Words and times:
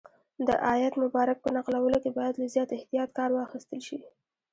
د 0.47 0.49
آیت 0.73 0.93
مبارک 1.03 1.37
په 1.41 1.49
نقلولو 1.57 1.97
کې 2.03 2.11
باید 2.17 2.35
له 2.41 2.45
زیات 2.53 2.69
احتیاط 2.73 3.09
کار 3.17 3.29
واخیستل 3.33 3.79
شي. 3.87 3.99